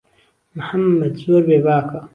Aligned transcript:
محەممەد 0.57 1.13
زۆر 1.25 1.41
بێ 1.49 1.57
باکه 1.65 1.99